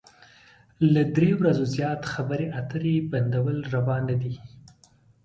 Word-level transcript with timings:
له 0.93 1.01
درې 1.15 1.31
ورځو 1.39 1.63
زيات 1.75 2.01
خبرې 2.13 2.47
اترې 2.59 2.95
بندول 3.11 3.57
روا 3.73 3.97
نه 4.07 4.15
ده. 4.21 4.33